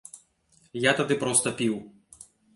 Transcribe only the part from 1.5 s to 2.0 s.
піў.